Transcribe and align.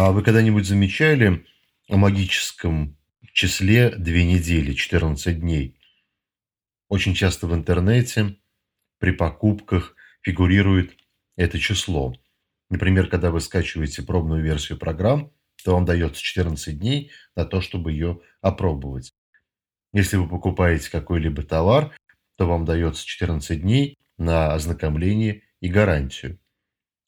А 0.00 0.12
вы 0.12 0.22
когда-нибудь 0.22 0.64
замечали 0.64 1.44
о 1.88 1.96
магическом 1.96 2.96
числе 3.32 3.90
две 3.90 4.24
недели, 4.24 4.72
14 4.72 5.40
дней? 5.40 5.76
Очень 6.88 7.14
часто 7.14 7.48
в 7.48 7.52
интернете 7.52 8.36
при 9.00 9.10
покупках 9.10 9.96
фигурирует 10.22 10.92
это 11.34 11.58
число. 11.58 12.14
Например, 12.70 13.08
когда 13.08 13.32
вы 13.32 13.40
скачиваете 13.40 14.04
пробную 14.04 14.40
версию 14.40 14.78
программ, 14.78 15.32
то 15.64 15.74
вам 15.74 15.84
дается 15.84 16.22
14 16.22 16.78
дней 16.78 17.10
на 17.34 17.44
то, 17.44 17.60
чтобы 17.60 17.90
ее 17.90 18.20
опробовать. 18.40 19.12
Если 19.92 20.16
вы 20.16 20.28
покупаете 20.28 20.92
какой-либо 20.92 21.42
товар, 21.42 21.92
то 22.36 22.46
вам 22.46 22.64
дается 22.64 23.04
14 23.04 23.60
дней 23.60 23.98
на 24.16 24.54
ознакомление 24.54 25.42
и 25.58 25.66
гарантию. 25.66 26.38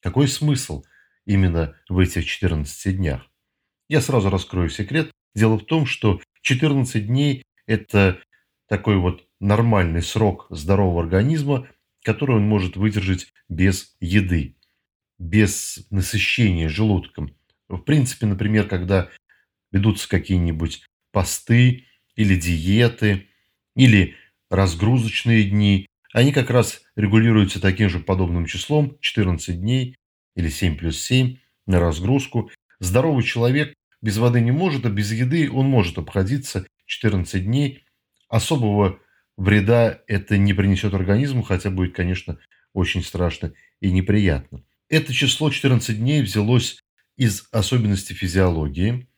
Какой 0.03 0.27
смысл 0.27 0.82
именно 1.27 1.77
в 1.89 1.99
этих 1.99 2.27
14 2.27 2.97
днях? 2.97 3.27
Я 3.89 4.01
сразу 4.01 4.31
раскрою 4.31 4.69
секрет. 4.69 5.11
Дело 5.35 5.59
в 5.59 5.65
том, 5.65 5.87
что 5.87 6.21
14 6.43 7.07
дней– 7.07 7.43
это 7.67 8.21
такой 8.69 8.96
вот 8.96 9.27
нормальный 9.41 10.03
срок 10.03 10.46
здорового 10.51 11.03
организма, 11.03 11.69
который 12.03 12.37
он 12.37 12.43
может 12.43 12.77
выдержать 12.77 13.27
без 13.49 13.96
еды, 14.01 14.57
без 15.19 15.87
насыщения 15.91 16.69
желудком. 16.69 17.35
В 17.68 17.79
принципе, 17.79 18.27
например, 18.27 18.68
когда 18.68 19.11
ведутся 19.73 20.09
какие-нибудь 20.09 20.85
посты 21.13 21.87
или 22.17 22.37
диеты, 22.37 23.29
или 23.77 24.17
разгрузочные 24.51 25.45
дни, 25.45 25.87
они 26.13 26.32
как 26.32 26.51
раз 26.51 26.82
регулируются 26.96 27.61
таким 27.61 27.89
же 27.89 28.01
подобным 28.01 28.46
числом 28.46 28.99
14 29.01 29.61
дней 29.61 29.96
или 30.40 30.49
7 30.49 30.76
плюс 30.76 31.00
7 31.00 31.36
на 31.67 31.80
разгрузку. 31.80 32.51
Здоровый 32.81 33.23
человек 33.23 33.75
без 34.03 34.17
воды 34.17 34.41
не 34.41 34.51
может, 34.51 34.87
а 34.87 34.91
без 34.91 35.12
еды 35.12 35.51
он 35.51 35.67
может 35.67 35.98
обходиться 35.98 36.67
14 36.87 37.45
дней. 37.45 37.84
Особого 38.28 38.98
вреда 39.37 40.00
это 40.06 40.39
не 40.39 40.55
принесет 40.55 40.95
организму, 40.95 41.42
хотя 41.42 41.70
будет, 41.70 41.95
конечно, 41.95 42.39
очень 42.73 43.03
страшно 43.03 43.53
и 43.81 43.91
неприятно. 43.91 44.65
Это 44.89 45.12
число 45.12 45.50
14 45.50 45.98
дней 45.98 46.23
взялось 46.23 46.81
из 47.17 47.47
особенностей 47.53 48.15
физиологии 48.15 49.09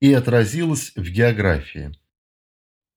и 0.00 0.12
отразилось 0.12 0.92
в 0.94 1.10
географии. 1.10 1.92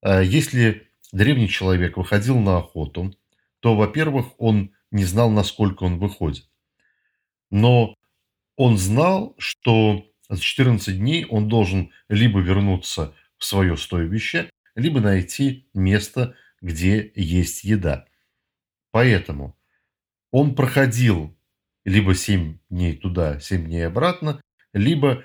А 0.01 0.21
если 0.21 0.87
древний 1.11 1.49
человек 1.49 1.97
выходил 1.97 2.39
на 2.39 2.57
охоту, 2.57 3.15
то, 3.59 3.75
во-первых, 3.75 4.27
он 4.37 4.73
не 4.91 5.05
знал, 5.05 5.31
насколько 5.31 5.83
он 5.83 5.97
выходит. 5.97 6.45
Но 7.53 7.93
он 8.55 8.79
знал, 8.79 9.35
что 9.37 10.07
за 10.27 10.41
14 10.41 10.97
дней 10.97 11.23
он 11.25 11.47
должен 11.47 11.91
либо 12.09 12.39
вернуться 12.39 13.13
в 13.37 13.45
свое 13.45 13.77
стойбище, 13.77 14.49
либо 14.73 14.99
найти 14.99 15.69
место, 15.75 16.35
где 16.61 17.11
есть 17.13 17.63
еда. 17.63 18.07
Поэтому 18.89 19.55
он 20.31 20.55
проходил 20.55 21.37
либо 21.85 22.15
7 22.15 22.57
дней 22.71 22.97
туда, 22.97 23.39
7 23.39 23.65
дней 23.65 23.85
обратно, 23.85 24.41
либо 24.73 25.23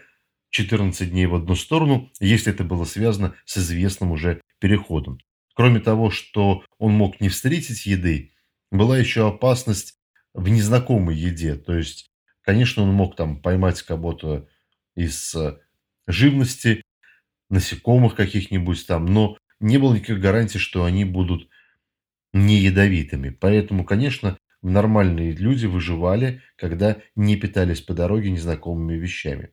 14 0.51 1.09
дней 1.09 1.25
в 1.25 1.35
одну 1.35 1.55
сторону, 1.55 2.13
если 2.20 2.53
это 2.53 2.63
было 2.63 2.85
связано 2.85 3.37
с 3.47 3.57
известным 3.57 4.13
уже 4.13 4.42
переходом. 4.59 5.19
Кроме 5.55 5.81
того, 5.81 6.11
что 6.11 6.63
он 6.77 6.92
мог 6.92 7.23
не 7.23 7.31
встретить 7.31 7.87
еды, 7.87 8.35
была 8.70 8.98
еще 8.98 9.27
опасность 9.27 9.95
в 10.35 10.47
незнакомой 10.51 11.17
еде. 11.17 11.55
То 11.55 11.75
есть, 11.75 12.11
конечно, 12.49 12.83
он 12.83 12.95
мог 12.95 13.15
там 13.15 13.43
поймать 13.43 13.83
кого-то 13.83 14.49
из 14.97 15.35
э, 15.35 15.59
живности, 16.07 16.81
насекомых 17.51 18.15
каких-нибудь 18.15 18.86
там, 18.86 19.05
но 19.05 19.36
не 19.61 19.77
было 19.77 19.92
никаких 19.92 20.19
гарантий, 20.19 20.58
что 20.58 20.87
они 20.87 21.05
будут 21.05 21.51
не 22.33 22.57
ядовитыми. 22.57 23.29
Поэтому, 23.29 23.85
конечно, 23.85 24.39
нормальные 24.63 25.33
люди 25.33 25.67
выживали, 25.67 26.41
когда 26.57 26.97
не 27.14 27.37
питались 27.37 27.83
по 27.83 27.92
дороге 27.92 28.31
незнакомыми 28.31 28.95
вещами, 28.95 29.51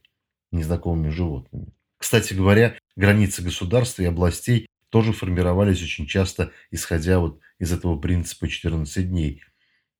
незнакомыми 0.54 1.10
животными. 1.10 1.74
Кстати 1.98 2.34
говоря, 2.34 2.78
границы 2.96 3.42
государств 3.42 4.00
и 4.00 4.06
областей 4.06 4.68
тоже 4.90 5.12
формировались 5.12 5.84
очень 5.84 6.08
часто, 6.08 6.54
исходя 6.72 7.20
вот 7.20 7.42
из 7.60 7.74
этого 7.74 8.00
принципа 8.00 8.48
14 8.48 9.10
дней. 9.10 9.44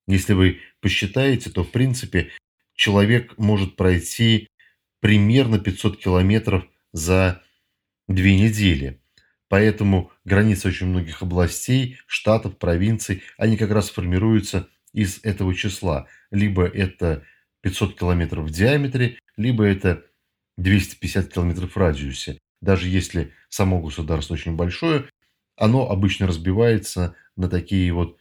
Если 0.08 0.32
вы 0.32 0.62
посчитаете, 0.80 1.50
то 1.50 1.66
в 1.66 1.72
принципе 1.72 2.32
человек 2.76 3.38
может 3.38 3.76
пройти 3.76 4.50
примерно 5.00 5.60
500 5.60 5.98
километров 5.98 6.66
за 6.94 7.42
две 8.08 8.40
недели. 8.40 9.02
Поэтому 9.48 10.12
границы 10.24 10.68
очень 10.70 10.88
многих 10.88 11.22
областей, 11.22 12.00
штатов, 12.08 12.58
провинций, 12.58 13.24
они 13.38 13.58
как 13.58 13.72
раз 13.72 13.90
формируются 13.90 14.68
из 14.94 15.20
этого 15.24 15.54
числа. 15.54 16.08
Либо 16.32 16.66
это 16.66 17.24
500 17.62 17.98
километров 17.98 18.46
в 18.46 18.52
диаметре, 18.52 19.20
либо 19.38 19.64
это 19.66 20.04
250 20.58 21.32
километров 21.32 21.76
в 21.76 21.78
радиусе. 21.78 22.38
Даже 22.62 22.88
если 22.88 23.34
само 23.50 23.82
государство 23.82 24.34
очень 24.34 24.56
большое, 24.56 25.06
оно 25.56 25.90
обычно 25.90 26.28
разбивается 26.28 27.16
на 27.36 27.50
такие 27.50 27.92
вот 27.94 28.18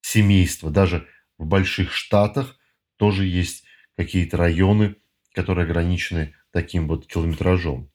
семейства. 0.00 0.70
Даже 0.70 1.06
в 1.38 1.46
больших 1.46 1.92
штатах 1.92 2.56
тоже 3.02 3.26
есть 3.26 3.64
какие-то 3.96 4.36
районы, 4.36 4.94
которые 5.32 5.64
ограничены 5.64 6.36
таким 6.52 6.86
вот 6.86 7.08
километражом. 7.08 7.90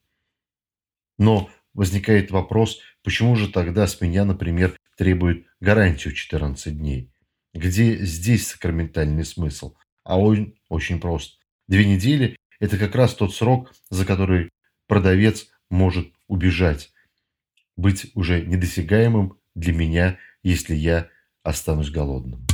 Но 1.18 1.50
возникает 1.73 2.29
вопрос, 2.29 2.81
почему 3.03 3.38
же 3.38 3.47
тогда 3.47 3.88
с 3.88 4.01
меня, 4.01 4.25
например, 4.25 4.78
требуют 4.97 5.47
гарантию 5.62 6.13
14 6.13 6.78
дней? 6.78 7.09
Где 7.53 7.96
здесь 8.00 8.47
сакраментальный 8.47 9.23
смысл? 9.23 9.78
А 10.03 10.19
он 10.19 10.56
очень 10.67 11.00
прост. 11.00 11.40
Две 11.69 11.85
недели– 11.85 12.35
это 12.59 12.78
как 12.78 12.94
раз 12.94 13.13
тот 13.13 13.34
срок, 13.34 13.73
за 13.90 14.06
который 14.06 14.50
продавец 14.88 15.47
может 15.69 16.12
убежать, 16.28 16.91
быть 17.78 18.12
уже 18.13 18.41
недосягаемым 18.41 19.40
для 19.56 19.72
меня, 19.72 20.19
если 20.44 20.75
я 20.75 21.07
останусь 21.44 21.91
голодным. 21.91 22.47